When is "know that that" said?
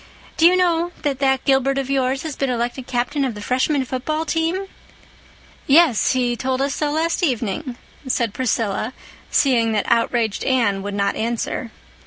0.57-1.45